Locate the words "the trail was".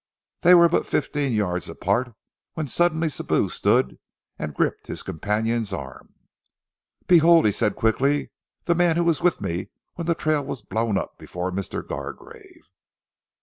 10.07-10.63